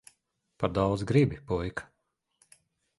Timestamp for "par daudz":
0.63-1.05